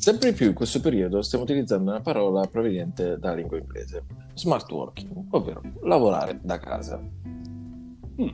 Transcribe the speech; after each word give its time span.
Sempre 0.00 0.30
di 0.30 0.34
più 0.34 0.46
in 0.46 0.54
questo 0.54 0.80
periodo 0.80 1.20
stiamo 1.20 1.44
utilizzando 1.44 1.90
una 1.90 2.00
parola 2.00 2.46
proveniente 2.46 3.18
dalla 3.18 3.34
lingua 3.34 3.58
inglese, 3.58 4.06
smart 4.32 4.70
working, 4.70 5.26
ovvero 5.28 5.60
lavorare 5.82 6.40
da 6.42 6.58
casa. 6.58 6.98
Mm. 6.98 8.28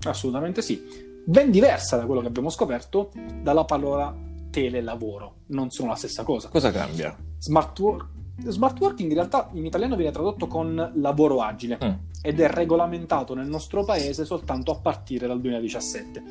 Assolutamente 0.00 0.62
sì. 0.62 0.82
Ben 1.24 1.52
diversa 1.52 1.96
da 1.96 2.04
quello 2.04 2.20
che 2.20 2.26
abbiamo 2.26 2.50
scoperto 2.50 3.12
dalla 3.40 3.64
parola 3.64 4.12
telelavoro. 4.50 5.42
Non 5.46 5.70
sono 5.70 5.90
la 5.90 5.94
stessa 5.94 6.24
cosa. 6.24 6.48
Cosa 6.48 6.72
cambia? 6.72 7.16
Smart, 7.38 7.78
work, 7.78 8.08
smart 8.44 8.78
working 8.80 9.10
in 9.10 9.16
realtà 9.16 9.48
in 9.52 9.64
italiano 9.64 9.96
viene 9.96 10.12
tradotto 10.12 10.46
con 10.46 10.92
lavoro 10.94 11.40
agile 11.40 11.78
mm. 11.82 11.90
ed 12.22 12.40
è 12.40 12.48
regolamentato 12.48 13.34
nel 13.34 13.46
nostro 13.46 13.84
paese 13.84 14.24
soltanto 14.24 14.70
a 14.72 14.78
partire 14.78 15.26
dal 15.26 15.40
2017. 15.40 16.22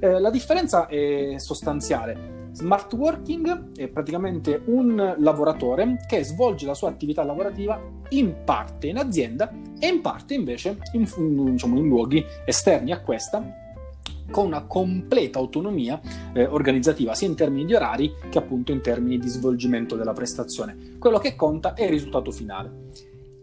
Eh, 0.00 0.20
la 0.20 0.30
differenza 0.30 0.86
è 0.86 1.34
sostanziale 1.38 2.40
Smart 2.52 2.92
working 2.92 3.76
è 3.76 3.88
praticamente 3.88 4.60
un 4.66 5.14
lavoratore 5.18 5.96
che 6.06 6.22
svolge 6.22 6.66
la 6.66 6.74
sua 6.74 6.90
attività 6.90 7.24
lavorativa 7.24 7.80
in 8.10 8.44
parte 8.44 8.88
in 8.88 8.98
azienda 8.98 9.50
e 9.78 9.86
in 9.86 10.02
parte 10.02 10.34
invece 10.34 10.76
in, 10.92 11.08
diciamo, 11.52 11.78
in 11.78 11.88
luoghi 11.88 12.22
esterni 12.44 12.92
a 12.92 13.00
questa 13.00 13.61
con 14.30 14.46
una 14.46 14.62
completa 14.62 15.38
autonomia 15.38 16.00
eh, 16.32 16.44
organizzativa 16.46 17.14
sia 17.14 17.28
in 17.28 17.34
termini 17.34 17.64
di 17.64 17.74
orari 17.74 18.12
che 18.30 18.38
appunto 18.38 18.72
in 18.72 18.80
termini 18.80 19.18
di 19.18 19.28
svolgimento 19.28 19.96
della 19.96 20.12
prestazione. 20.12 20.96
Quello 20.98 21.18
che 21.18 21.34
conta 21.34 21.74
è 21.74 21.84
il 21.84 21.90
risultato 21.90 22.30
finale. 22.30 22.90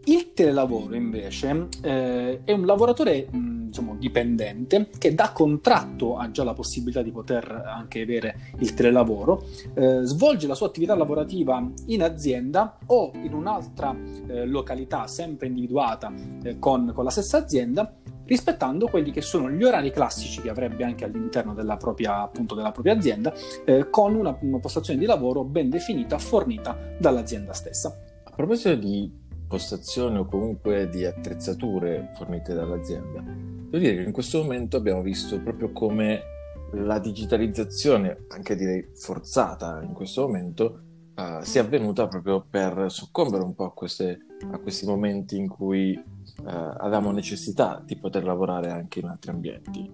Il 0.05 0.33
telelavoro 0.33 0.95
invece 0.95 1.67
eh, 1.81 2.41
è 2.43 2.51
un 2.51 2.65
lavoratore 2.65 3.27
diciamo, 3.69 3.95
dipendente 3.97 4.89
che 4.97 5.13
da 5.13 5.31
contratto 5.31 6.17
ha 6.17 6.29
già 6.31 6.43
la 6.43 6.53
possibilità 6.53 7.01
di 7.01 7.11
poter 7.11 7.49
anche 7.65 8.01
avere 8.01 8.53
il 8.59 8.73
telelavoro, 8.73 9.45
eh, 9.75 10.01
svolge 10.03 10.47
la 10.47 10.55
sua 10.55 10.67
attività 10.67 10.95
lavorativa 10.95 11.63
in 11.87 12.03
azienda 12.03 12.77
o 12.87 13.11
in 13.13 13.33
un'altra 13.33 13.95
eh, 14.27 14.45
località 14.45 15.07
sempre 15.07 15.47
individuata 15.47 16.11
eh, 16.43 16.59
con, 16.59 16.91
con 16.93 17.03
la 17.03 17.11
stessa 17.11 17.37
azienda 17.37 17.93
rispettando 18.29 18.87
quelli 18.87 19.11
che 19.11 19.21
sono 19.21 19.49
gli 19.49 19.63
orari 19.63 19.91
classici 19.91 20.41
che 20.41 20.49
avrebbe 20.49 20.83
anche 20.83 21.03
all'interno 21.03 21.53
della 21.53 21.75
propria, 21.75 22.21
appunto, 22.21 22.55
della 22.55 22.71
propria 22.71 22.93
azienda, 22.93 23.33
eh, 23.65 23.89
con 23.89 24.13
una, 24.15 24.37
una 24.39 24.59
postazione 24.59 24.99
di 24.99 25.05
lavoro 25.05 25.43
ben 25.43 25.69
definita, 25.69 26.17
fornita 26.19 26.77
dall'azienda 26.97 27.53
stessa. 27.53 27.93
A 28.23 28.31
proposito 28.31 28.75
di 28.75 29.11
postazioni 29.47 30.19
o 30.19 30.25
comunque 30.25 30.87
di 30.89 31.05
attrezzature 31.05 32.11
fornite 32.15 32.53
dall'azienda. 32.53 33.19
Devo 33.19 33.77
dire 33.83 33.95
che 33.95 34.03
in 34.03 34.11
questo 34.11 34.37
momento 34.43 34.77
abbiamo 34.77 35.01
visto 35.01 35.41
proprio 35.41 35.71
come 35.71 36.21
la 36.73 36.99
digitalizzazione, 36.99 38.25
anche 38.27 38.55
direi 38.55 38.91
forzata 38.93 39.81
in 39.81 39.93
questo 39.93 40.21
momento, 40.21 40.81
uh, 41.15 41.41
sia 41.41 41.61
avvenuta 41.61 42.07
proprio 42.07 42.45
per 42.47 42.85
soccombere 42.89 43.43
un 43.43 43.55
po' 43.55 43.65
a, 43.65 43.73
queste, 43.73 44.19
a 44.51 44.57
questi 44.57 44.85
momenti 44.85 45.37
in 45.37 45.47
cui 45.47 45.95
uh, 45.95 46.43
avevamo 46.43 47.11
necessità 47.11 47.81
di 47.83 47.95
poter 47.95 48.23
lavorare 48.23 48.69
anche 48.71 48.99
in 48.99 49.07
altri 49.07 49.31
ambienti. 49.31 49.91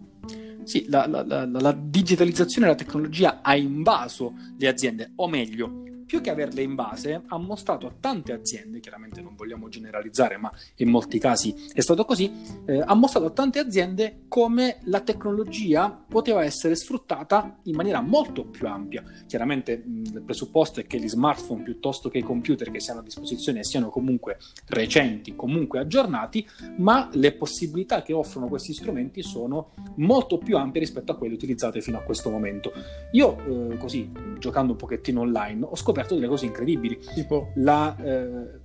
Sì, 0.64 0.86
la, 0.90 1.06
la, 1.06 1.24
la, 1.24 1.46
la 1.46 1.78
digitalizzazione 1.78 2.66
e 2.66 2.70
la 2.72 2.76
tecnologia 2.76 3.42
ha 3.42 3.56
invaso 3.56 4.34
le 4.58 4.68
aziende, 4.68 5.12
o 5.16 5.28
meglio, 5.28 5.84
più 6.06 6.22
che 6.22 6.30
averle 6.30 6.62
in 6.62 6.76
base, 6.76 7.24
ha 7.26 7.38
mostrato 7.38 7.88
a 7.88 7.94
tante 8.00 8.32
aziende, 8.32 8.80
chiaramente 8.80 9.22
non 9.22 9.36
vogliamo 9.36 9.70
generalizzare, 9.70 10.38
ma 10.38 10.52
in 10.78 10.90
molti 10.90 11.20
casi 11.20 11.54
è 11.74 11.82
stato 11.82 12.06
così, 12.06 12.32
eh, 12.66 12.82
ha 12.86 12.94
mostrato 12.94 13.26
a 13.28 13.32
tante 13.32 13.60
aziende 13.60 14.26
come 14.28 14.80
la 14.84 15.02
tecnologia 15.02 15.90
poteva 15.90 16.44
essere 16.44 16.76
sfruttata 16.76 17.60
in 17.64 17.76
maniera 17.76 18.02
molto 18.02 18.46
più 18.46 18.68
ampia. 18.68 19.04
Chiaramente 19.26 19.78
mh, 19.78 20.02
il 20.14 20.22
presupposto 20.22 20.80
è 20.80 20.86
che 20.86 21.00
gli 21.00 21.10
smartphone 21.10 21.64
piuttosto 21.64 22.10
che 22.10 22.20
i 22.20 22.24
computer 22.24 22.70
che 22.70 22.80
siano 22.80 23.00
a 23.00 23.04
disposizione 23.04 23.64
siano 23.64 23.90
comunque 23.90 24.38
recenti, 24.68 25.36
comunque 25.36 25.80
aggiornati, 25.80 26.48
ma 26.78 27.10
le 27.14 27.34
possibilità 27.34 28.02
che 28.02 28.14
offrono 28.14 28.48
questi 28.48 28.74
strumenti 28.74 29.24
sono 29.24 29.72
molto 29.96 30.38
più 30.38 30.58
ampie 30.58 30.82
rispetto 30.82 31.12
a 31.12 31.18
quelle 31.18 31.34
utilizzate 31.34 31.82
fino 31.82 31.98
a 31.98 32.02
questo 32.02 32.30
momento. 32.30 32.72
Io, 33.14 33.72
eh, 33.72 33.78
così, 33.78 34.12
giocando 34.38 34.74
un 34.74 34.78
pochettino 34.78 35.22
online, 35.22 35.66
ho 35.66 35.76
scoperto 35.76 35.95
scoperto 35.96 36.16
delle 36.16 36.28
cose 36.28 36.46
incredibili. 36.46 37.00
Tipo, 37.14 37.52
la, 37.56 37.96
eh, 37.98 38.60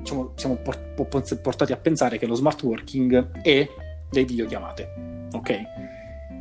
diciamo, 0.00 0.32
siamo 0.34 0.58
portati 0.60 1.72
a 1.72 1.76
pensare 1.76 2.18
che 2.18 2.26
lo 2.26 2.34
smart 2.34 2.60
working 2.62 3.42
è 3.42 3.68
dei 4.10 4.24
videochiamate. 4.24 5.28
Ok? 5.32 5.50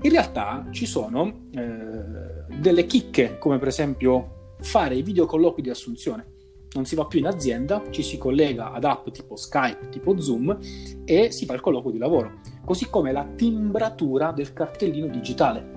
In 0.02 0.12
realtà 0.12 0.66
ci 0.72 0.86
sono 0.86 1.44
eh, 1.54 2.58
delle 2.60 2.86
chicche, 2.86 3.38
come 3.38 3.60
per 3.60 3.68
esempio 3.68 4.56
fare 4.60 4.96
i 4.96 5.04
videocolloqui 5.04 5.62
di 5.62 5.70
assunzione. 5.70 6.32
Non 6.74 6.86
si 6.86 6.96
va 6.96 7.06
più 7.06 7.20
in 7.20 7.28
azienda, 7.28 7.84
ci 7.92 8.02
si 8.02 8.18
collega 8.18 8.72
ad 8.72 8.84
app 8.84 9.10
tipo 9.10 9.36
Skype, 9.36 9.90
tipo 9.90 10.20
Zoom 10.20 10.58
e 11.06 11.32
si 11.32 11.46
fa 11.46 11.54
il 11.54 11.62
colloquio 11.62 11.92
di 11.92 12.00
lavoro. 12.00 12.40
Così 12.66 12.90
come 12.90 13.12
la 13.12 13.28
timbratura 13.36 14.32
del 14.32 14.54
cartellino 14.54 15.06
digitale 15.08 15.73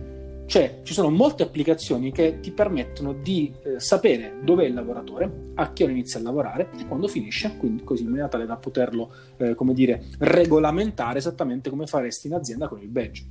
cioè, 0.46 0.80
ci 0.84 0.94
sono 0.94 1.10
molte 1.10 1.42
applicazioni 1.42 2.12
che 2.12 2.38
ti 2.40 2.52
permettono 2.52 3.12
di 3.12 3.52
eh, 3.64 3.80
sapere 3.80 4.38
dov'è 4.44 4.64
il 4.64 4.74
lavoratore, 4.74 5.50
a 5.54 5.72
che 5.72 5.82
ora 5.82 5.92
inizia 5.92 6.20
a 6.20 6.22
lavorare 6.22 6.70
e 6.78 6.86
quando 6.86 7.08
finisce, 7.08 7.56
quindi 7.56 7.82
così 7.82 8.02
in 8.02 8.10
maniera 8.10 8.28
tale 8.28 8.46
da 8.46 8.56
poterlo, 8.56 9.12
eh, 9.38 9.56
come 9.56 9.74
dire, 9.74 10.04
regolamentare 10.18 11.18
esattamente 11.18 11.68
come 11.68 11.86
faresti 11.86 12.28
in 12.28 12.34
azienda 12.34 12.68
con 12.68 12.80
il 12.80 12.88
badge. 12.88 13.26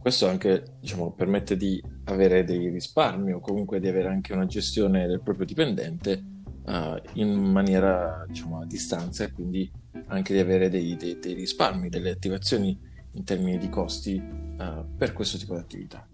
Questo 0.00 0.26
anche, 0.26 0.76
diciamo, 0.80 1.12
permette 1.12 1.56
di 1.56 1.80
avere 2.04 2.42
dei 2.42 2.68
risparmi 2.68 3.32
o 3.32 3.38
comunque 3.38 3.78
di 3.78 3.86
avere 3.86 4.08
anche 4.08 4.32
una 4.32 4.46
gestione 4.46 5.06
del 5.06 5.20
proprio 5.20 5.46
dipendente 5.46 6.24
uh, 6.64 7.00
in 7.14 7.32
maniera, 7.32 8.24
diciamo, 8.26 8.60
a 8.60 8.66
distanza 8.66 9.22
e 9.22 9.32
quindi 9.32 9.70
anche 10.08 10.32
di 10.32 10.40
avere 10.40 10.68
dei, 10.68 10.96
dei, 10.96 11.18
dei 11.20 11.34
risparmi, 11.34 11.88
delle 11.88 12.10
attivazioni 12.10 12.76
in 13.12 13.24
termini 13.24 13.56
di 13.56 13.68
costi 13.68 14.14
uh, 14.16 14.84
per 14.96 15.12
questo 15.12 15.38
tipo 15.38 15.54
di 15.54 15.60
attività. 15.60 16.06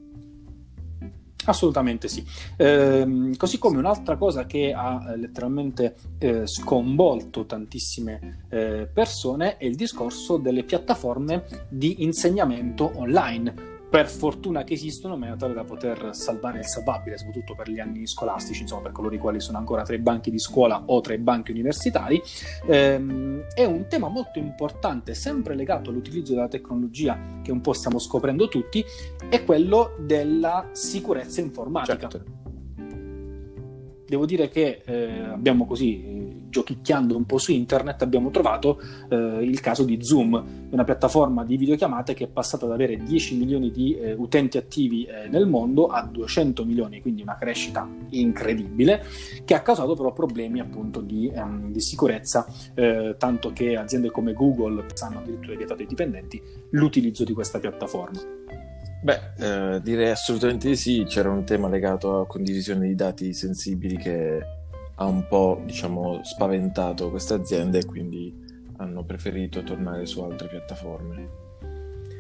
Assolutamente 1.45 2.09
sì. 2.09 2.25
Eh, 2.57 3.33
così 3.37 3.59
come 3.59 3.79
un'altra 3.79 4.17
cosa 4.17 4.47
che 4.47 4.73
ha 4.73 5.13
eh, 5.13 5.17
letteralmente 5.17 5.97
eh, 6.19 6.47
sconvolto 6.47 7.47
tantissime 7.47 8.47
eh, 8.49 8.89
persone 8.93 9.57
è 9.57 9.65
il 9.65 9.75
discorso 9.75 10.37
delle 10.37 10.63
piattaforme 10.63 11.45
di 11.69 12.03
insegnamento 12.03 12.93
online 12.95 13.72
per 13.93 14.09
fortuna 14.09 14.65
che 14.65 14.73
esistono, 14.73 15.13
in 15.13 15.21
maniera 15.21 15.39
tale 15.39 15.53
da 15.53 15.65
poter 15.65 16.15
salvare 16.15 16.61
il 16.61 16.65
salvabile, 16.65 17.19
soprattutto 17.19 17.55
per 17.55 17.69
gli 17.69 17.79
anni 17.79 18.07
scolastici, 18.07 18.63
insomma, 18.63 18.81
per 18.81 18.93
coloro 18.93 19.15
i 19.15 19.19
quali 19.19 19.39
sono 19.39 19.59
ancora 19.59 19.83
tra 19.83 19.95
i 19.95 19.99
banchi 19.99 20.31
di 20.31 20.39
scuola 20.39 20.85
o 20.87 21.03
tra 21.03 21.13
i 21.13 21.19
banchi 21.19 21.51
universitari. 21.51 22.19
Ehm, 22.69 23.45
è 23.55 23.67
un 23.67 23.89
tema 23.89 24.09
molto 24.09 24.39
importante, 24.39 25.13
sempre 25.13 25.55
legato 25.55 25.91
all'utilizzo 25.91 26.33
della 26.33 26.49
tecnologia 26.49 27.41
che 27.43 27.53
un 27.53 27.61
po' 27.61 27.75
stiamo 27.75 27.99
scoprendo 27.99 28.49
tutti, 28.49 28.83
è 29.29 29.45
quello 29.45 29.95
della 29.99 30.71
sicurezza 30.73 31.43
informatica. 31.43 32.09
Certo. 32.09 32.25
Devo 34.07 34.25
dire 34.25 34.49
che 34.49 34.81
eh, 34.87 35.21
abbiamo 35.21 35.67
così 35.67 36.32
giochicchiando 36.53 37.17
un 37.17 37.25
po' 37.25 37.39
su 37.39 37.51
internet 37.51 38.03
abbiamo 38.03 38.31
trovato 38.31 38.79
eh, 39.09 39.17
il 39.43 39.59
caso 39.61 39.85
di 39.85 40.05
Zoom, 40.05 40.69
una 40.71 40.85
piattaforma 40.85 41.45
di 41.45 41.57
videochiamate 41.57 42.13
che 42.13 42.25
è 42.25 42.29
passata 42.29 42.67
ad 42.67 42.73
avere 42.73 42.99
10 42.99 43.39
milioni 43.39 43.71
di 43.71 43.99
eh, 43.99 44.13
utenti 44.13 44.59
attivi 44.59 45.05
eh, 45.05 45.29
nel 45.29 45.47
mondo 45.47 45.87
a 45.87 46.03
200 46.03 46.65
milioni, 46.67 47.01
quindi 47.01 47.23
una 47.23 47.39
crescita 47.39 47.89
incredibile, 48.11 49.03
che 49.47 49.55
ha 49.55 49.63
causato 49.63 49.95
però 49.95 50.13
problemi 50.13 50.61
appunto 50.61 51.01
di, 51.01 51.33
ehm, 51.35 51.73
di 51.73 51.81
sicurezza, 51.81 52.47
eh, 52.75 53.17
tanto 53.17 53.53
che 53.55 53.77
aziende 53.77 54.11
come 54.11 54.35
Google 54.35 54.85
hanno 55.01 55.21
addirittura 55.21 55.57
vietato 55.57 55.81
ai 55.81 55.89
dipendenti 55.89 56.41
l'utilizzo 56.71 57.25
di 57.25 57.33
questa 57.33 57.59
piattaforma. 57.59 58.21
Beh, 59.03 59.21
eh, 59.39 59.81
direi 59.81 60.11
assolutamente 60.11 60.77
sì, 60.77 61.05
c'era 61.09 61.31
un 61.31 61.45
tema 61.45 61.69
legato 61.69 62.21
a 62.21 62.27
condivisione 62.27 62.87
di 62.87 62.95
dati 62.95 63.33
sensibili 63.33 63.97
che 63.97 64.61
ha 65.03 65.07
un 65.07 65.27
po' 65.27 65.61
diciamo, 65.65 66.21
spaventato 66.23 67.11
queste 67.11 67.35
aziende 67.35 67.79
e 67.79 67.85
quindi 67.85 68.33
hanno 68.77 69.05
preferito 69.05 69.63
tornare 69.63 70.07
su 70.07 70.21
altre 70.21 70.49
piattaforme. 70.49 71.41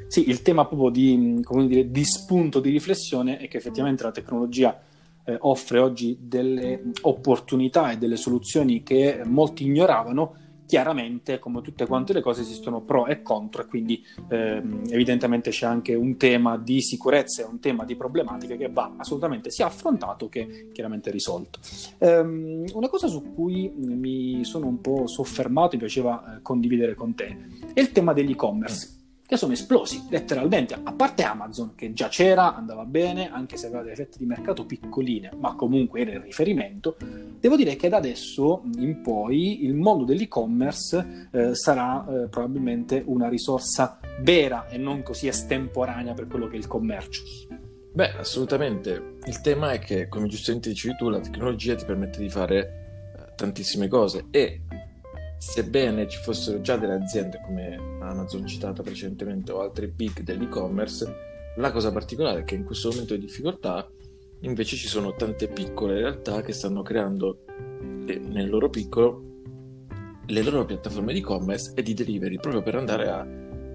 Sì, 0.09 0.29
il 0.29 0.43
tema 0.43 0.67
proprio 0.67 0.91
di, 0.91 1.41
dire, 1.67 1.91
di 1.91 2.05
spunto 2.05 2.61
di 2.61 2.71
riflessione 2.71 3.39
è 3.39 3.49
che 3.49 3.57
effettivamente 3.57 4.03
la 4.03 4.11
tecnologia 4.11 4.79
eh, 5.25 5.37
offre 5.41 5.79
oggi 5.79 6.19
delle 6.21 6.83
opportunità 7.03 7.93
e 7.93 7.99
delle 7.99 8.17
soluzioni 8.17 8.83
che 8.83 9.23
molti 9.25 9.65
ignoravano 9.65 10.35
chiaramente 10.73 11.39
come 11.39 11.61
tutte 11.61 11.87
quante 11.87 12.15
le 12.15 12.23
cose 12.23 12.41
esistono 12.41 12.81
pro 12.81 13.05
e 13.05 13.21
contro 13.21 13.61
e 13.61 13.67
quindi 13.67 14.03
ehm, 14.31 14.85
evidentemente 14.89 15.51
c'è 15.51 15.67
anche 15.67 15.95
un 15.95 16.17
tema 16.17 16.57
di 16.57 16.81
sicurezza 16.81 17.43
e 17.43 17.45
un 17.45 17.61
tema 17.61 17.85
di 17.85 17.95
problematiche 17.95 18.57
che 18.57 18.71
va 18.71 18.95
assolutamente 18.97 19.51
sia 19.51 19.67
affrontato 19.67 20.31
che 20.31 20.71
chiaramente 20.73 21.11
risolto. 21.11 21.59
Ehm, 21.99 22.65
una 22.73 22.89
cosa 22.89 23.07
su 23.09 23.35
cui 23.35 23.71
mi 23.77 24.47
sono 24.47 24.67
un 24.67 24.81
po' 24.81 25.07
soffermato 25.07 25.75
e 25.75 25.79
piaceva 25.79 26.37
eh, 26.37 26.41
condividere 26.41 26.95
con 26.95 27.15
te 27.15 27.37
è 27.75 27.79
il 27.79 27.93
tema 27.93 28.15
degli 28.15 28.31
e-commerce 28.31 29.01
che 29.33 29.39
sono 29.39 29.55
esplosi 29.55 30.05
letteralmente, 30.11 30.75
a 30.75 30.93
parte 30.93 31.23
Amazon 31.23 31.75
che 31.75 31.95
già 31.95 32.09
c'era, 32.09 32.55
andava 32.55 32.85
bene, 32.85 33.31
anche 33.33 33.57
se 33.57 33.69
aveva 33.69 33.81
delle 33.81 33.95
fette 33.95 34.19
di 34.19 34.27
mercato 34.27 34.67
piccoline, 34.67 35.31
ma 35.39 35.55
comunque 35.55 36.03
era 36.03 36.11
il 36.11 36.21
riferimento, 36.21 36.97
devo 37.41 37.57
dire 37.57 37.75
che 37.77 37.89
da 37.89 37.97
adesso 37.97 38.63
in 38.77 39.01
poi 39.01 39.65
il 39.65 39.75
mondo 39.75 40.05
dell'e-commerce 40.05 41.29
eh, 41.33 41.55
sarà 41.55 42.05
eh, 42.05 42.29
probabilmente 42.29 43.03
una 43.07 43.31
risorsa 43.31 43.99
vera 44.21 44.69
e 44.69 44.77
non 44.77 45.03
così 45.03 45.29
estemporanea 45.29 46.13
per 46.13 46.27
quello 46.27 46.47
che 46.47 46.57
è 46.57 46.59
il 46.59 46.67
commercio. 46.67 47.23
Beh, 47.91 48.13
assolutamente. 48.19 49.15
Il 49.25 49.41
tema 49.41 49.73
è 49.73 49.79
che, 49.79 50.09
come 50.09 50.27
giustamente 50.27 50.69
dicevi 50.69 50.95
tu, 50.97 51.09
la 51.09 51.21
tecnologia 51.21 51.75
ti 51.75 51.87
permette 51.87 52.19
di 52.19 52.29
fare 52.29 52.59
eh, 53.17 53.35
tantissime 53.35 53.89
cose 53.89 54.27
e 54.31 54.61
sebbene 55.43 56.07
ci 56.07 56.19
fossero 56.19 56.61
già 56.61 56.77
delle 56.77 56.95
aziende 56.95 57.41
come 57.45 57.75
Amazon 58.01 58.47
citata 58.47 58.85
precedentemente 58.85 59.51
o 59.51 59.61
altri 59.61 59.89
big 59.89 60.21
dell'e-commerce, 60.21 61.13
la 61.57 61.73
cosa 61.73 61.91
particolare 61.91 62.41
è 62.41 62.45
che 62.45 62.55
in 62.55 62.65
questo 62.65 62.91
momento 62.91 63.15
di 63.15 63.23
difficoltà 63.23 63.91
invece 64.43 64.77
ci 64.77 64.87
sono 64.87 65.15
tante 65.15 65.49
piccole 65.49 65.99
realtà 65.99 66.43
che 66.43 66.53
stanno 66.53 66.83
creando 66.83 67.45
eh, 68.07 68.19
nel 68.19 68.49
loro 68.49 68.71
piccolo 68.71 69.31
le 70.25 70.43
loro 70.43 70.65
piattaforme 70.65 71.13
di 71.13 71.19
e-commerce 71.19 71.73
e 71.75 71.83
di 71.83 71.93
delivery 71.93 72.39
proprio 72.39 72.63
per 72.63 72.77
andare 72.77 73.09
a, 73.09 73.27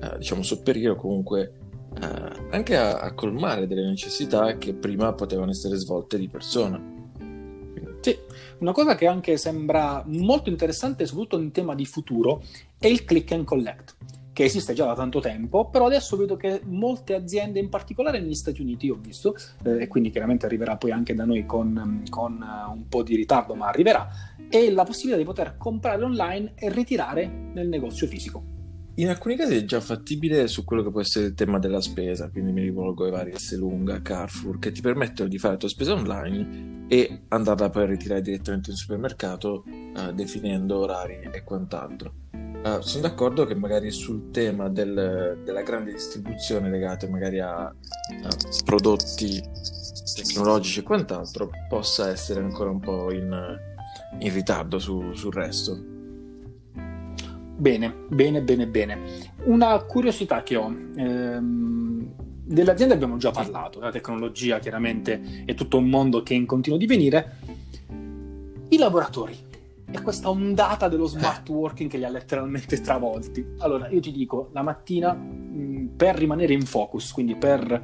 a 0.08 0.18
diciamo 0.18 0.44
sopperire 0.44 0.92
o 0.92 0.96
comunque 0.96 1.52
a, 2.00 2.08
eh, 2.08 2.48
anche 2.52 2.78
a, 2.78 3.00
a 3.00 3.14
colmare 3.14 3.68
delle 3.68 3.86
necessità 3.86 4.58
che 4.58 4.74
prima 4.74 5.14
potevano 5.14 5.52
essere 5.52 5.76
svolte 5.76 6.18
di 6.18 6.30
persona. 6.30 6.96
Sì, 8.08 8.18
una 8.60 8.72
cosa 8.72 8.96
che 8.96 9.06
anche 9.06 9.36
sembra 9.36 10.02
molto 10.06 10.50
interessante, 10.50 11.06
soprattutto 11.06 11.42
in 11.42 11.52
tema 11.52 11.76
di 11.76 11.84
futuro, 11.84 12.42
è 12.80 12.88
il 12.88 13.04
click 13.04 13.34
and 13.34 13.44
collect, 13.44 13.98
che 14.32 14.46
esiste 14.46 14.72
già 14.74 14.86
da 14.86 14.96
tanto 14.96 15.20
tempo, 15.20 15.70
però 15.70 15.88
adesso 15.88 16.16
vedo 16.16 16.38
che 16.38 16.62
molte 16.64 17.16
aziende, 17.16 17.60
in 17.60 17.68
particolare 17.68 18.22
negli 18.22 18.34
Stati 18.34 18.62
Uniti, 18.62 18.90
ho 18.90 18.98
visto, 18.98 19.36
eh, 19.66 19.82
e 19.82 19.88
quindi 19.88 20.10
chiaramente 20.10 20.46
arriverà 20.46 20.78
poi 20.78 20.92
anche 20.92 21.14
da 21.14 21.26
noi 21.26 21.46
con, 21.46 22.02
con 22.10 22.42
uh, 22.42 22.72
un 22.72 22.88
po' 22.88 23.04
di 23.04 23.18
ritardo, 23.18 23.56
ma 23.56 23.68
arriverà, 23.68 24.08
è 24.48 24.70
la 24.70 24.86
possibilità 24.86 25.18
di 25.18 25.26
poter 25.26 25.58
comprare 25.58 26.02
online 26.02 26.54
e 26.56 26.70
ritirare 26.70 27.28
nel 27.28 27.68
negozio 27.68 28.08
fisico. 28.08 28.57
In 29.00 29.10
alcuni 29.10 29.36
casi 29.36 29.58
è 29.58 29.64
già 29.64 29.80
fattibile 29.80 30.48
su 30.48 30.64
quello 30.64 30.82
che 30.82 30.90
può 30.90 31.02
essere 31.02 31.28
il 31.28 31.36
tema 31.36 31.60
della 31.60 31.82
spesa, 31.82 32.32
quindi 32.32 32.52
mi 32.52 32.62
rivolgo 32.62 33.06
ai 33.06 33.12
vari 33.12 33.38
S 33.38 33.56
lunga, 33.56 34.02
Carrefour, 34.02 34.58
che 34.58 34.72
ti 34.72 34.82
permettono 34.82 35.30
di 35.30 35.38
fare 35.38 35.54
la 35.54 35.60
tua 35.60 35.70
spesa 35.70 35.94
online 35.94 36.86
e 36.88 37.26
andarla 37.28 37.70
poi 37.70 37.84
a 37.84 37.86
ritirare 37.86 38.22
direttamente 38.22 38.72
in 38.72 38.76
supermercato, 38.76 39.66
uh, 39.68 40.12
definendo 40.14 40.80
orari 40.80 41.30
e 41.32 41.44
quant'altro. 41.44 42.12
Uh, 42.32 42.82
sono 42.82 43.04
d'accordo 43.04 43.46
che 43.46 43.54
magari 43.54 43.92
sul 43.92 44.32
tema 44.32 44.68
del, 44.68 45.42
della 45.46 45.62
grande 45.62 45.92
distribuzione 45.92 46.72
legata 46.72 47.08
magari 47.08 47.40
a, 47.40 47.66
a 47.66 47.76
prodotti 48.66 49.40
tecnologici 50.16 50.80
e 50.80 50.84
quant'altro 50.84 51.52
possa 51.70 52.10
essere 52.10 52.40
ancora 52.40 52.72
un 52.72 52.80
po' 52.80 53.14
in, 53.14 53.60
in 54.18 54.34
ritardo 54.34 54.80
su, 54.80 55.14
sul 55.14 55.34
resto. 55.34 55.97
Bene, 57.58 57.92
bene, 58.08 58.42
bene, 58.44 58.68
bene. 58.68 59.00
Una 59.46 59.80
curiosità 59.80 60.44
che 60.44 60.56
ho. 60.56 60.68
Ehm, 60.96 62.14
delle 62.44 62.72
aziende 62.72 62.94
abbiamo 62.94 63.18
già 63.18 63.32
parlato, 63.32 63.80
la 63.80 63.90
tecnologia 63.90 64.60
chiaramente 64.60 65.44
è 65.44 65.54
tutto 65.56 65.78
un 65.78 65.90
mondo 65.90 66.22
che 66.22 66.36
è 66.36 66.38
in 66.38 66.46
continuo 66.46 66.78
divenire. 66.78 67.38
I 68.70 68.78
lavoratori 68.78 69.36
e 69.90 70.02
questa 70.02 70.30
ondata 70.30 70.88
dello 70.88 71.08
smart 71.08 71.50
working 71.50 71.90
che 71.90 71.98
li 71.98 72.06
ha 72.06 72.10
letteralmente 72.10 72.80
travolti. 72.80 73.44
Allora, 73.58 73.90
io 73.90 74.02
ti 74.02 74.12
dico, 74.12 74.50
la 74.54 74.62
mattina 74.62 75.14
mh, 75.14 75.94
per 75.98 76.16
rimanere 76.16 76.54
in 76.54 76.62
focus, 76.62 77.12
quindi 77.12 77.36
per 77.36 77.82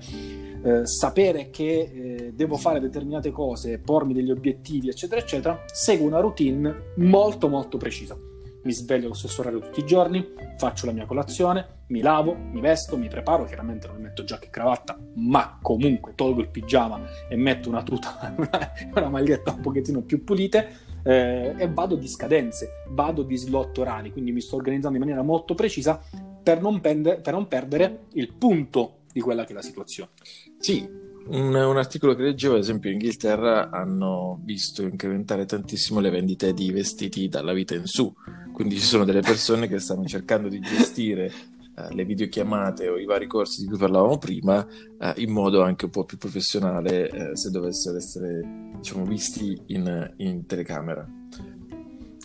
eh, 0.64 0.86
sapere 0.86 1.50
che 1.50 1.80
eh, 1.80 2.34
devo 2.34 2.58
fare 2.58 2.80
determinate 2.80 3.32
cose, 3.32 3.80
pormi 3.80 4.14
degli 4.14 4.30
obiettivi, 4.30 4.90
eccetera, 4.90 5.20
eccetera, 5.20 5.64
seguo 5.66 6.06
una 6.06 6.20
routine 6.20 6.92
molto, 6.98 7.50
molto 7.50 7.78
precisa 7.78 8.16
mi 8.64 8.74
sveglio 8.74 9.06
allo 9.06 9.14
stesso 9.14 9.42
orario 9.42 9.60
tutti 9.60 9.80
i 9.82 9.86
giorni, 9.86 10.34
faccio 10.58 10.86
la 10.86 10.92
mia 10.92 11.06
colazione, 11.06 11.82
mi 11.88 12.02
lavo, 12.02 12.36
mi 12.36 12.62
vesto, 12.62 12.98
mi 12.98 13.08
preparo, 13.08 13.46
chiaramente 13.46 13.88
non 13.88 14.02
metto 14.02 14.24
giacca 14.24 14.46
e 14.46 14.50
cravatta, 14.50 14.98
ma 15.16 15.60
comunque 15.62 16.14
tolgo 16.16 16.42
il 16.42 16.50
pigiama 16.50 17.02
e 17.30 17.36
metto 17.36 17.70
una 17.70 17.84
tuta, 17.84 18.34
una 18.94 19.10
maglietta 19.10 19.52
un 19.52 19.62
pochettino 19.62 20.02
più 20.02 20.24
pulite 20.24 20.92
eh, 21.04 21.54
e 21.58 21.70
vado 21.70 21.96
di 21.96 22.08
scadenze, 22.08 22.84
vado 22.90 23.24
di 23.24 23.36
slot 23.36 23.78
orari, 23.78 24.12
quindi 24.12 24.32
mi 24.32 24.42
sto 24.42 24.56
organizzando 24.56 24.98
in 24.98 25.04
maniera 25.04 25.24
molto 25.24 25.54
precisa 25.56 26.02
per 26.44 26.62
non, 26.62 26.82
pende- 26.82 27.18
per 27.22 27.34
non 27.34 27.48
perdere 27.48 28.06
il 28.14 28.34
punto 28.34 29.00
di 29.12 29.22
quella 29.22 29.46
che 29.46 29.52
è 29.52 29.56
la 29.56 29.62
situazione. 29.62 30.12
Sì, 30.58 30.88
un, 31.28 31.54
un, 31.54 31.78
articolo 31.78 32.16
che 32.16 32.24
leggevo, 32.24 32.56
ad 32.56 32.62
esempio, 32.62 32.90
in 32.90 32.96
Inghilterra 32.96 33.70
hanno 33.70 34.42
visto 34.44 34.82
incrementare 34.82 35.46
tantissimo 35.46 36.00
le 36.00 36.10
vendite 36.10 36.54
di 36.54 36.72
vestiti 36.72 37.30
dalla 37.30 37.54
vita 37.54 37.76
in 37.76 37.86
su. 37.86 38.14
Quindi 38.54 38.76
ci 38.76 38.86
sono 38.86 39.04
delle 39.04 39.22
persone 39.22 39.68
che 39.68 39.80
stanno 39.80 40.06
cercando 40.06 40.48
di 40.48 40.60
gestire 40.60 41.32
uh, 41.76 41.94
le 41.94 42.06
videochiamate 42.06 42.88
o 42.88 42.98
i 42.98 43.06
vari 43.06 43.28
corsi 43.28 43.62
di 43.62 43.68
cui 43.68 43.78
parlavamo 43.78 44.18
prima 44.18 44.60
uh, 44.60 45.12
in 45.16 45.32
modo 45.32 45.64
anche 45.64 45.86
un 45.86 45.92
po' 45.92 46.06
più 46.06 46.18
professionale 46.18 47.10
uh, 47.12 47.36
se 47.36 47.50
dovessero 47.50 47.98
essere 47.98 48.72
diciamo, 48.78 49.06
visti 49.06 49.60
in, 49.68 50.14
in 50.18 50.46
telecamera. 50.46 51.06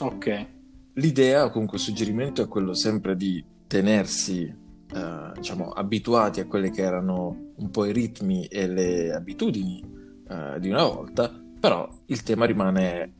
Ok. 0.00 0.46
L'idea 0.92 1.44
o 1.44 1.50
comunque 1.50 1.78
il 1.78 1.82
suggerimento 1.82 2.42
è 2.42 2.48
quello 2.48 2.74
sempre 2.74 3.16
di 3.16 3.44
tenersi 3.66 4.66
eh, 4.90 5.32
diciamo, 5.34 5.68
abituati 5.68 6.40
a 6.40 6.46
quelli 6.46 6.70
che 6.70 6.82
erano 6.82 7.52
un 7.56 7.70
po' 7.70 7.84
i 7.84 7.92
ritmi 7.92 8.46
e 8.46 8.66
le 8.66 9.12
abitudini 9.12 9.84
uh, 10.28 10.58
di 10.58 10.70
una 10.70 10.84
volta, 10.84 11.30
però 11.60 11.88
il 12.06 12.22
tema 12.22 12.46
rimane 12.46 13.14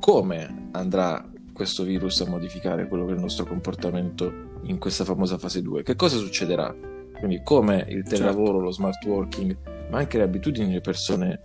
come 0.00 0.68
andrà 0.72 1.22
questo 1.56 1.84
virus 1.84 2.20
a 2.20 2.28
modificare 2.28 2.86
quello 2.86 3.06
che 3.06 3.12
è 3.12 3.14
il 3.14 3.20
nostro 3.20 3.46
comportamento 3.46 4.60
in 4.64 4.78
questa 4.78 5.04
famosa 5.04 5.38
fase 5.38 5.62
2. 5.62 5.82
Che 5.82 5.96
cosa 5.96 6.18
succederà? 6.18 6.72
Quindi 7.18 7.40
come 7.42 7.86
il 7.88 8.04
telelavoro, 8.04 8.44
certo. 8.44 8.64
lo 8.64 8.70
smart 8.70 9.04
working, 9.06 9.56
ma 9.88 9.96
anche 9.96 10.18
le 10.18 10.24
abitudini 10.24 10.66
delle 10.66 10.82
persone 10.82 11.40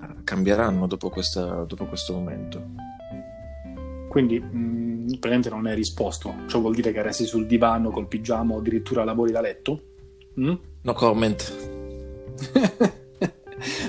uh, 0.00 0.24
cambieranno 0.24 0.88
dopo, 0.88 1.10
questa, 1.10 1.62
dopo 1.62 1.86
questo 1.86 2.12
momento. 2.12 2.60
Quindi 4.08 4.40
mh, 4.40 4.58
mm, 4.58 5.06
praticamente 5.06 5.50
non 5.50 5.66
hai 5.66 5.76
risposto. 5.76 6.34
Ciò 6.48 6.58
vuol 6.58 6.74
dire 6.74 6.90
che 6.90 7.00
resti 7.00 7.24
sul 7.24 7.46
divano 7.46 7.90
col 7.90 8.08
pigiama 8.08 8.54
o 8.54 8.58
addirittura 8.58 9.04
lavori 9.04 9.30
da 9.30 9.40
letto? 9.40 9.80
Mm? 10.40 10.54
No 10.82 10.92
comment. 10.92 11.70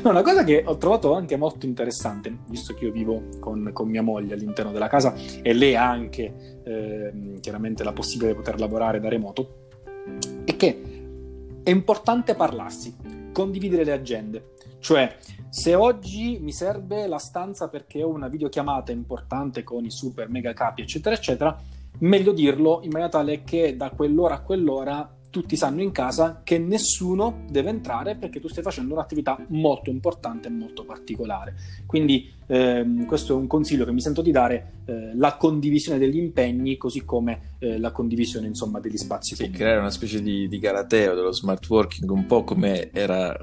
no, 0.04 0.10
una 0.10 0.22
cosa 0.22 0.44
che 0.44 0.64
ho 0.66 0.78
trovato 0.78 1.14
anche 1.14 1.38
molto 1.38 1.66
interessante, 1.66 2.36
visto 2.48 2.74
che 2.74 2.86
io 2.86 2.92
vivo 2.92 3.24
con, 3.40 3.70
con 3.74 3.90
mia 3.90 4.02
moglie 4.02 4.34
all'interno 4.34 4.72
della 4.72 4.88
casa 4.88 5.14
e 5.42 5.54
lei 5.54 5.76
ha 5.76 5.90
anche 5.90 6.62
eh, 6.64 7.40
chiaramente 7.40 7.84
la 7.84 7.94
possibilità 7.94 8.34
di 8.34 8.38
poter 8.38 8.60
lavorare 8.60 9.00
da 9.00 9.10
remoto, 9.10 9.70
è 10.44 10.56
che 10.58 10.82
è 11.64 11.70
importante 11.70 12.36
parlarsi, 12.36 12.96
condividere 13.32 13.86
le 13.86 13.92
agende. 13.94 14.52
Cioè, 14.80 15.16
se 15.50 15.76
oggi 15.76 16.40
mi 16.42 16.52
serve 16.52 17.08
la 17.08 17.18
stanza 17.18 17.70
perché 17.70 18.04
ho 18.04 18.10
una 18.10 18.28
videochiamata 18.28 18.92
importante 18.92 19.64
con 19.64 19.86
i 19.86 19.92
super 19.92 20.28
mega 20.28 20.52
capi, 20.52 20.82
eccetera, 20.82 21.16
eccetera, 21.16 21.58
meglio 22.00 22.34
dirlo 22.34 22.82
in 22.84 22.90
maniera 22.90 23.10
tale 23.10 23.44
che 23.44 23.78
da 23.78 23.90
quell'ora 23.92 24.36
a 24.36 24.42
quell'ora 24.42 25.16
tutti 25.34 25.56
sanno 25.56 25.82
in 25.82 25.92
casa 25.92 26.42
che 26.44 26.60
nessuno 26.60 27.44
deve 27.50 27.72
entrare 27.72 28.16
perché 28.16 28.40
tu 28.40 28.48
stai 28.48 28.62
facendo 28.62 28.94
un'attività 28.94 29.44
molto 29.48 29.90
importante 29.90 30.48
e 30.48 30.52
molto 30.52 30.86
particolare. 30.86 31.56
Quindi 31.88 32.32
ehm, 32.46 33.08
questo 33.08 33.34
è 33.34 33.36
un 33.36 33.48
consiglio 33.48 33.84
che 33.84 33.92
mi 33.92 34.00
sento 34.00 34.22
di 34.22 34.30
dare, 34.30 34.74
eh, 34.86 35.16
la 35.16 35.36
condivisione 35.36 35.98
degli 35.98 36.18
impegni 36.18 36.78
così 36.78 37.04
come 37.04 37.56
eh, 37.58 37.80
la 37.80 37.92
condivisione 37.92 38.46
insomma 38.46 38.80
degli 38.80 38.96
spazi. 38.96 39.34
Sì, 39.34 39.50
creare 39.50 39.80
una 39.80 39.90
specie 39.90 40.22
di, 40.22 40.48
di 40.48 40.60
galateo 40.60 41.16
dello 41.16 41.32
smart 41.32 41.68
working, 41.68 42.12
un 42.12 42.28
po' 42.28 42.44
come 42.44 42.92
era 42.92 43.36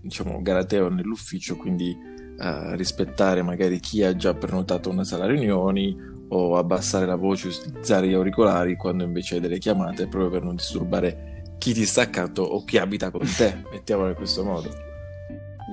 diciamo, 0.00 0.42
galateo 0.42 0.88
nell'ufficio, 0.88 1.56
quindi 1.56 1.96
uh, 2.38 2.74
rispettare 2.74 3.42
magari 3.42 3.78
chi 3.78 4.02
ha 4.02 4.16
già 4.16 4.34
prenotato 4.34 4.90
una 4.90 5.04
sala 5.04 5.26
riunioni 5.26 5.96
o 6.30 6.56
abbassare 6.56 7.06
la 7.06 7.16
voce, 7.16 7.48
utilizzare 7.48 8.08
gli 8.08 8.14
auricolari 8.14 8.76
quando 8.76 9.04
invece 9.04 9.36
hai 9.36 9.40
delle 9.40 9.58
chiamate 9.58 10.06
proprio 10.06 10.30
per 10.30 10.42
non 10.42 10.56
disturbare 10.56 11.42
chi 11.58 11.72
ti 11.72 11.84
sta 11.84 12.02
accanto 12.02 12.42
o 12.42 12.64
chi 12.64 12.78
abita 12.78 13.10
con 13.10 13.22
te, 13.36 13.62
mettiamolo 13.70 14.08
in 14.08 14.14
questo 14.14 14.44
modo. 14.44 14.68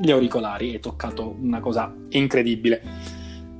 Gli 0.01 0.11
auricolari, 0.11 0.73
hai 0.73 0.79
toccato 0.79 1.35
una 1.39 1.59
cosa 1.59 1.93
incredibile. 2.09 2.81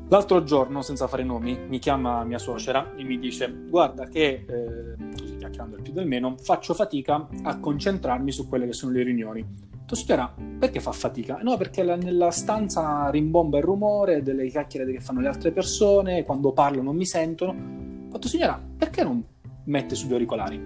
L'altro 0.10 0.44
giorno, 0.44 0.82
senza 0.82 1.08
fare 1.08 1.24
nomi, 1.24 1.58
mi 1.68 1.80
chiama 1.80 2.24
mia 2.24 2.38
suocera 2.38 2.96
e 2.96 3.04
mi 3.04 3.20
dice: 3.20 3.54
Guarda, 3.68 4.08
che 4.08 4.46
eh, 4.48 4.96
così 5.18 5.36
chiacchierando 5.38 5.78
il 5.78 5.82
più 5.82 5.94
del 5.94 6.08
meno, 6.08 6.36
faccio 6.38 6.74
fatica 6.74 7.28
a 7.44 7.60
concentrarmi 7.60 8.32
su 8.32 8.48
quelle 8.48 8.68
che 8.68 8.74
sono 8.74 8.94
le 8.94 9.04
riunioni 9.04 9.46
tu 9.88 9.96
signora, 9.96 10.36
perché 10.60 10.82
fa 10.82 10.92
fatica? 10.92 11.40
No, 11.42 11.56
perché 11.56 11.82
la, 11.82 11.96
nella 11.96 12.30
stanza 12.30 13.10
rimbomba 13.10 13.58
il 13.58 13.64
rumore 13.64 14.22
delle 14.22 14.50
chiacchiere 14.50 14.92
che 14.92 15.00
fanno 15.00 15.22
le 15.22 15.30
altre 15.30 15.52
persone, 15.52 16.26
quando 16.26 16.52
parlo 16.52 16.82
non 16.82 16.98
mi 16.98 17.06
sentono. 17.06 17.52
Ho 17.52 18.12
fatto, 18.12 18.28
signora, 18.28 18.62
perché 18.78 19.02
non 19.06 19.24
mette 19.64 19.96
sugli 19.96 20.12
auricolari? 20.12 20.62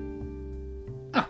Ah, 1.11 1.29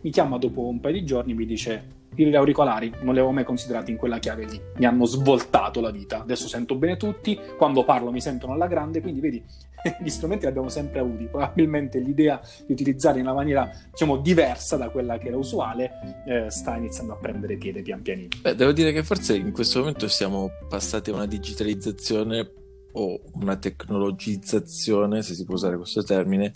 mi 0.00 0.10
chiama 0.10 0.38
dopo 0.38 0.66
un 0.66 0.80
paio 0.80 0.94
di 0.94 1.04
giorni 1.04 1.30
e 1.30 1.34
mi 1.36 1.46
dice 1.46 1.98
gli 2.14 2.34
auricolari 2.34 2.90
non 3.00 3.14
li 3.14 3.20
avevo 3.20 3.30
mai 3.30 3.44
considerati 3.44 3.90
in 3.90 3.96
quella 3.96 4.18
chiave 4.18 4.44
lì, 4.44 4.60
mi 4.76 4.84
hanno 4.84 5.04
svoltato 5.04 5.80
la 5.80 5.90
vita. 5.90 6.22
Adesso 6.22 6.48
sento 6.48 6.74
bene 6.74 6.96
tutti, 6.96 7.38
quando 7.56 7.84
parlo 7.84 8.10
mi 8.10 8.20
sentono 8.20 8.52
alla 8.52 8.66
grande, 8.66 9.00
quindi 9.00 9.20
vedi, 9.20 9.42
gli 10.00 10.08
strumenti 10.08 10.44
li 10.44 10.50
abbiamo 10.50 10.68
sempre 10.68 11.00
avuti. 11.00 11.24
Probabilmente 11.24 11.98
l'idea 11.98 12.40
di 12.66 12.72
utilizzarli 12.72 13.20
in 13.20 13.26
una 13.26 13.34
maniera, 13.34 13.70
diciamo, 13.90 14.16
diversa 14.18 14.76
da 14.76 14.90
quella 14.90 15.18
che 15.18 15.28
era 15.28 15.36
usuale 15.36 15.90
eh, 16.26 16.50
sta 16.50 16.76
iniziando 16.76 17.14
a 17.14 17.16
prendere 17.16 17.56
piede 17.56 17.82
pian 17.82 18.02
pianino. 18.02 18.28
Beh, 18.42 18.54
devo 18.54 18.72
dire 18.72 18.92
che 18.92 19.02
forse 19.02 19.36
in 19.36 19.52
questo 19.52 19.80
momento 19.80 20.08
siamo 20.08 20.50
passati 20.68 21.10
a 21.10 21.14
una 21.14 21.26
digitalizzazione 21.26 22.52
o 22.92 23.20
una 23.34 23.56
tecnologizzazione, 23.56 25.22
se 25.22 25.34
si 25.34 25.44
può 25.44 25.54
usare 25.54 25.76
questo 25.76 26.02
termine, 26.02 26.52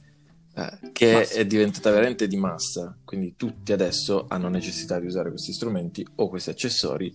eh, 0.55 0.91
che 0.93 1.13
massa. 1.13 1.35
è 1.35 1.47
diventata 1.47 1.91
veramente 1.91 2.27
di 2.27 2.37
massa, 2.37 2.97
quindi 3.05 3.35
tutti 3.37 3.73
adesso 3.73 4.27
hanno 4.29 4.49
necessità 4.49 4.99
di 4.99 5.07
usare 5.07 5.31
questi 5.31 5.53
strumenti 5.53 6.07
o 6.17 6.29
questi 6.29 6.51
accessori 6.51 7.13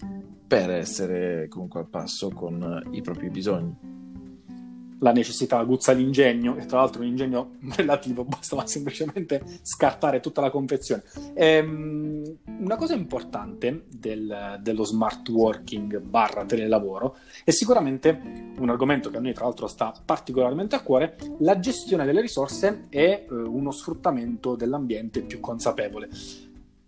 per 0.47 0.69
essere 0.69 1.47
comunque 1.47 1.79
al 1.79 1.89
passo 1.89 2.29
con 2.29 2.89
i 2.91 3.01
propri 3.01 3.29
bisogni 3.29 3.98
la 4.99 5.11
necessità 5.11 5.63
guzza 5.63 5.91
l'ingegno, 5.91 6.57
e 6.57 6.65
tra 6.65 6.79
l'altro 6.79 7.01
un 7.01 7.07
ingegno 7.07 7.57
relativo, 7.75 8.23
bastava 8.23 8.65
semplicemente 8.65 9.43
scartare 9.61 10.19
tutta 10.19 10.41
la 10.41 10.49
confezione. 10.49 11.03
Ehm, 11.33 12.37
una 12.59 12.75
cosa 12.75 12.93
importante 12.93 13.85
del, 13.89 14.59
dello 14.61 14.83
smart 14.83 15.27
working 15.29 15.99
barra 15.99 16.45
telelavoro 16.45 17.17
è 17.43 17.51
sicuramente 17.51 18.51
un 18.57 18.69
argomento 18.69 19.09
che 19.09 19.17
a 19.17 19.21
noi 19.21 19.33
tra 19.33 19.45
l'altro 19.45 19.67
sta 19.67 19.93
particolarmente 20.03 20.75
a 20.75 20.81
cuore, 20.81 21.15
la 21.39 21.59
gestione 21.59 22.05
delle 22.05 22.21
risorse 22.21 22.87
e 22.89 23.25
eh, 23.29 23.33
uno 23.33 23.71
sfruttamento 23.71 24.55
dell'ambiente 24.55 25.21
più 25.21 25.39
consapevole. 25.39 26.09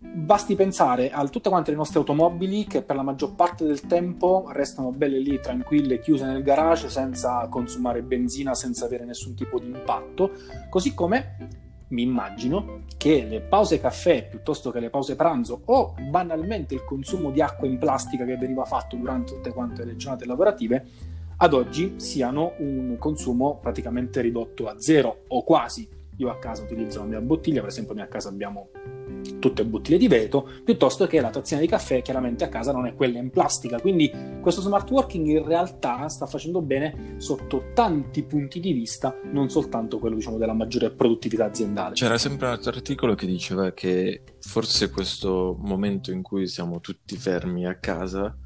Basti 0.04 0.56
pensare 0.56 1.10
a 1.10 1.26
tutte 1.28 1.48
quante 1.48 1.70
le 1.70 1.76
nostre 1.76 2.00
automobili 2.00 2.64
che 2.66 2.82
per 2.82 2.96
la 2.96 3.02
maggior 3.02 3.34
parte 3.34 3.64
del 3.64 3.82
tempo 3.82 4.48
restano 4.50 4.90
belle 4.90 5.18
lì 5.18 5.38
tranquille, 5.40 6.00
chiuse 6.00 6.26
nel 6.26 6.42
garage 6.42 6.90
senza 6.90 7.46
consumare 7.48 8.02
benzina, 8.02 8.52
senza 8.52 8.84
avere 8.84 9.04
nessun 9.04 9.34
tipo 9.36 9.60
di 9.60 9.66
impatto, 9.66 10.32
così 10.68 10.92
come 10.92 11.60
mi 11.88 12.02
immagino 12.02 12.82
che 12.96 13.24
le 13.28 13.40
pause 13.42 13.80
caffè 13.80 14.26
piuttosto 14.28 14.72
che 14.72 14.80
le 14.80 14.90
pause 14.90 15.14
pranzo 15.14 15.62
o 15.66 15.94
banalmente 16.10 16.74
il 16.74 16.84
consumo 16.84 17.30
di 17.30 17.40
acqua 17.40 17.68
in 17.68 17.78
plastica 17.78 18.24
che 18.24 18.36
veniva 18.36 18.64
fatto 18.64 18.96
durante 18.96 19.34
tutte 19.34 19.52
quante 19.52 19.84
le 19.84 19.96
giornate 19.96 20.26
lavorative 20.26 20.86
ad 21.36 21.54
oggi 21.54 21.94
siano 21.96 22.54
un 22.58 22.96
consumo 22.98 23.58
praticamente 23.60 24.20
ridotto 24.20 24.68
a 24.68 24.74
zero 24.78 25.22
o 25.28 25.42
quasi. 25.44 25.88
Io 26.16 26.28
a 26.28 26.38
casa 26.38 26.62
utilizzo 26.62 27.00
la 27.00 27.06
mia 27.06 27.20
bottiglia, 27.20 27.60
per 27.60 27.70
esempio 27.70 27.94
noi 27.94 28.04
a 28.04 28.08
casa 28.08 28.28
abbiamo 28.28 28.68
tutte 29.42 29.64
bottiglie 29.64 29.98
di 29.98 30.06
vetro, 30.06 30.48
piuttosto 30.64 31.08
che 31.08 31.20
la 31.20 31.30
tazzina 31.30 31.60
di 31.60 31.66
caffè 31.66 32.00
chiaramente 32.00 32.44
a 32.44 32.48
casa 32.48 32.70
non 32.70 32.86
è 32.86 32.94
quella 32.94 33.18
in 33.18 33.30
plastica. 33.30 33.80
Quindi 33.80 34.08
questo 34.40 34.60
smart 34.60 34.88
working 34.88 35.26
in 35.26 35.44
realtà 35.44 36.08
sta 36.08 36.26
facendo 36.26 36.62
bene 36.62 37.16
sotto 37.16 37.72
tanti 37.74 38.22
punti 38.22 38.60
di 38.60 38.72
vista, 38.72 39.18
non 39.32 39.50
soltanto 39.50 39.98
quello 39.98 40.14
diciamo, 40.14 40.38
della 40.38 40.52
maggiore 40.52 40.92
produttività 40.92 41.46
aziendale. 41.46 41.94
C'era 41.94 42.18
sempre 42.18 42.46
un 42.46 42.52
altro 42.52 42.70
articolo 42.70 43.16
che 43.16 43.26
diceva 43.26 43.72
che 43.72 44.22
forse 44.38 44.90
questo 44.90 45.56
momento 45.58 46.12
in 46.12 46.22
cui 46.22 46.46
siamo 46.46 46.78
tutti 46.78 47.16
fermi 47.16 47.66
a 47.66 47.74
casa 47.78 48.36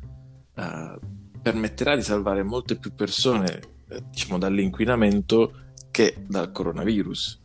uh, 0.54 0.98
permetterà 1.42 1.94
di 1.94 2.02
salvare 2.02 2.42
molte 2.42 2.76
più 2.76 2.94
persone 2.94 3.60
eh, 3.88 4.02
diciamo, 4.10 4.38
dall'inquinamento 4.38 5.52
che 5.90 6.24
dal 6.26 6.50
coronavirus. 6.52 7.42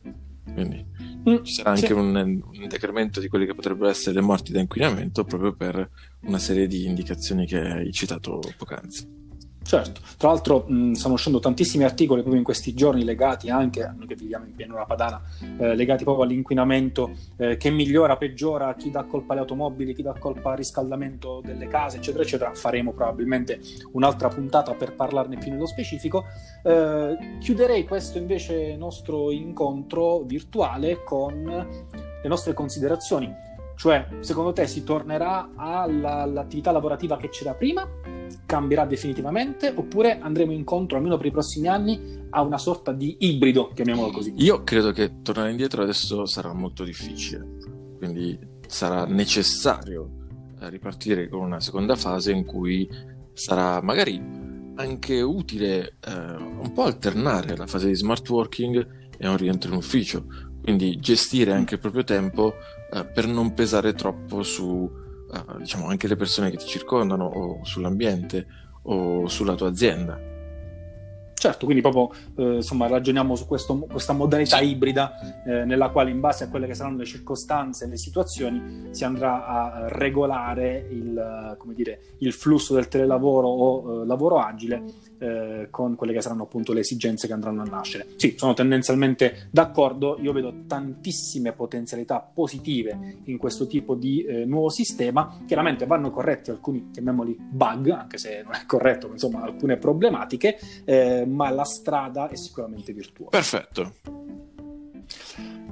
Quindi 0.54 0.86
mm, 1.30 1.44
ci 1.44 1.54
sarà 1.54 1.72
anche 1.72 1.88
sì. 1.88 1.94
un, 1.94 2.16
un, 2.16 2.68
decremento 2.68 3.20
di 3.20 3.28
quelle 3.28 3.46
che 3.46 3.54
potrebbero 3.54 3.90
essere 3.90 4.16
le 4.16 4.22
morti 4.22 4.52
da 4.52 4.60
inquinamento 4.60 5.24
proprio 5.24 5.54
per 5.54 5.90
una 6.22 6.40
serie 6.40 6.68
di 6.68 6.86
indicazioni 6.86 7.46
che 7.46 7.60
hai 7.60 7.92
citato 7.92 8.40
poc'anzi. 8.58 9.20
Certo, 9.64 10.02
tra 10.18 10.30
l'altro 10.30 10.66
mh, 10.68 10.94
stanno 10.94 11.14
uscendo 11.14 11.40
tantissimi 11.40 11.84
articoli 11.84 12.22
proprio 12.22 12.40
in 12.40 12.44
questi 12.44 12.74
giorni 12.74 13.04
legati 13.04 13.50
anche 13.50 13.90
noi 13.96 14.08
che 14.08 14.16
viviamo 14.16 14.46
in 14.46 14.56
pianura 14.56 14.86
padana, 14.86 15.22
eh, 15.60 15.76
legati 15.76 16.04
proprio 16.04 16.26
all'inquinamento 16.26 17.12
eh, 17.38 17.58
che 17.58 17.70
migliora, 17.70 18.18
peggiora, 18.18 18.74
chi 18.74 18.90
dà 18.90 19.04
colpa 19.04 19.34
alle 19.34 19.42
automobili, 19.42 19.94
chi 19.94 20.02
dà 20.02 20.14
colpa 20.18 20.52
al 20.52 20.58
riscaldamento 20.58 21.42
delle 21.46 21.68
case, 21.68 21.98
eccetera, 21.98 22.24
eccetera. 22.24 22.54
Faremo 22.54 22.92
probabilmente 22.92 23.60
un'altra 23.92 24.30
puntata 24.30 24.74
per 24.74 24.94
parlarne 24.94 25.38
più 25.38 25.52
nello 25.52 25.68
specifico. 25.68 26.26
Eh, 26.64 27.38
chiuderei 27.40 27.86
questo 27.86 28.18
invece 28.18 28.76
nostro 28.76 29.32
incontro 29.32 30.22
virtuale 30.22 31.04
con 31.04 31.44
le 31.44 32.28
nostre 32.28 32.54
considerazioni 32.54 33.50
cioè, 33.82 34.06
secondo 34.20 34.54
te 34.54 34.68
si 34.68 34.84
tornerà 34.84 35.54
alla, 35.56 36.22
all'attività 36.22 36.70
lavorativa 36.70 37.18
che 37.18 37.30
c'era 37.30 37.56
prima? 37.56 37.84
Cambierà 38.46 38.86
definitivamente? 38.86 39.74
Oppure 39.76 40.20
andremo 40.20 40.52
incontro, 40.52 40.98
almeno 40.98 41.18
per 41.18 41.26
i 41.26 41.32
prossimi 41.32 41.68
anni, 41.68 42.28
a 42.30 42.44
una 42.44 42.60
sorta 42.60 42.92
di 42.92 43.16
ibrido, 43.22 43.72
chiamiamolo 43.74 44.12
così? 44.12 44.34
Io 44.36 44.62
credo 44.62 44.92
che 44.92 45.24
tornare 45.24 45.50
indietro 45.50 45.82
adesso 45.82 46.28
sarà 46.28 46.54
molto 46.54 46.84
difficile, 46.84 47.58
quindi 47.98 48.38
sarà 48.68 49.06
necessario 49.06 50.28
eh, 50.60 50.70
ripartire 50.70 51.28
con 51.28 51.42
una 51.42 51.60
seconda 51.60 51.96
fase 51.96 52.32
in 52.32 52.46
cui 52.46 52.88
sarà 53.34 53.82
magari 53.82 54.22
anche 54.76 55.22
utile 55.22 55.96
eh, 56.06 56.14
un 56.14 56.72
po' 56.72 56.84
alternare 56.84 57.58
la 57.58 57.66
fase 57.66 57.88
di 57.88 57.96
smart 57.96 58.30
working 58.30 59.16
e 59.18 59.28
un 59.28 59.38
rientro 59.38 59.72
in 59.72 59.78
ufficio, 59.78 60.51
quindi 60.62 60.98
gestire 61.00 61.52
anche 61.54 61.76
il 61.76 61.80
proprio 61.80 62.04
tempo 62.04 62.54
eh, 62.94 63.06
per 63.06 63.28
non 63.28 63.54
pesare 63.54 63.94
troppo 63.94 64.44
su 64.44 64.90
eh, 65.34 65.58
diciamo 65.60 65.88
anche 65.88 66.08
le 66.08 66.16
persone 66.16 66.50
che 66.50 66.58
ti 66.58 66.68
circondano 66.68 67.26
o 67.26 67.64
sull'ambiente 67.64 68.48
o 68.84 69.28
sulla 69.28 69.56
tua 69.56 69.70
azienda. 69.70 70.31
Certo, 71.42 71.66
quindi 71.66 71.82
proprio 71.82 72.12
eh, 72.36 72.58
insomma, 72.58 72.86
ragioniamo 72.86 73.36
su 73.36 73.48
questo, 73.48 73.80
questa 73.80 74.14
modalità 74.14 74.60
ibrida 74.60 75.44
eh, 75.44 75.66
nella 75.66 75.90
quale 75.90 76.12
in 76.12 76.20
base 76.20 76.44
a 76.44 76.50
quelle 76.50 76.68
che 76.68 76.76
saranno 76.76 76.98
le 76.98 77.06
circostanze 77.06 77.86
e 77.86 77.88
le 77.88 77.98
situazioni 77.98 78.90
si 78.92 79.04
andrà 79.06 79.48
a 79.48 79.88
regolare 79.88 80.88
il, 80.92 81.58
dire, 81.74 82.00
il 82.20 82.32
flusso 82.32 82.76
del 82.76 82.88
telelavoro 82.88 83.48
o 83.48 84.04
eh, 84.04 84.06
lavoro 84.06 84.38
agile 84.38 84.84
eh, 85.18 85.68
con 85.70 85.96
quelle 85.96 86.14
che 86.14 86.22
saranno 86.22 86.44
appunto 86.44 86.74
le 86.74 86.82
esigenze 86.82 87.26
che 87.26 87.34
andranno 87.34 87.62
a 87.62 87.66
nascere. 87.66 88.08
Sì, 88.18 88.36
sono 88.38 88.54
tendenzialmente 88.54 89.48
d'accordo, 89.50 90.18
io 90.22 90.34
vedo 90.34 90.54
tantissime 90.68 91.54
potenzialità 91.54 92.20
positive 92.20 93.20
in 93.26 93.38
questo 93.38 93.66
tipo 93.68 93.96
di 93.96 94.24
eh, 94.24 94.46
nuovo 94.46 94.70
sistema, 94.70 95.42
chiaramente 95.48 95.86
vanno 95.86 96.10
corretti 96.10 96.50
alcuni, 96.50 96.90
chiamiamoli 96.92 97.36
bug, 97.40 97.90
anche 97.90 98.18
se 98.18 98.42
non 98.44 98.54
è 98.54 98.66
corretto, 98.66 99.08
insomma 99.12 99.42
alcune 99.42 99.78
problematiche, 99.78 100.60
eh, 100.86 101.26
ma 101.32 101.50
la 101.50 101.66
strada 101.66 102.30
è 102.30 102.36
sicuramente 102.36 102.94
virtuosa. 102.94 103.30
Perfetto. 103.32 103.94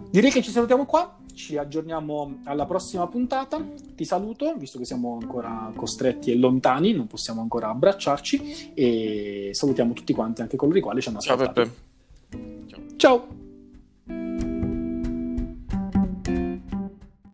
Direi 0.10 0.32
che 0.32 0.42
ci 0.42 0.52
salutiamo 0.52 0.86
qua 0.86 1.20
ci 1.40 1.56
aggiorniamo 1.56 2.40
alla 2.44 2.66
prossima 2.66 3.08
puntata. 3.08 3.66
Ti 3.96 4.04
saluto, 4.04 4.54
visto 4.58 4.78
che 4.78 4.84
siamo 4.84 5.18
ancora 5.22 5.72
costretti 5.74 6.32
e 6.32 6.36
lontani, 6.36 6.92
non 6.92 7.08
possiamo 7.08 7.40
ancora 7.40 7.70
abbracciarci 7.70 8.74
e 8.74 9.52
salutiamo 9.54 9.94
tutti 9.94 10.14
quanti, 10.14 10.42
anche 10.42 10.58
coloro 10.58 10.78
i 10.78 10.82
quali 10.82 11.02
ci 11.02 11.08
hanno 11.08 11.20
ascoltato. 11.20 11.54
Ciao 11.54 11.64
Peppe. 11.64 12.68
Ciao. 12.68 12.82
Ciao. 12.98 13.39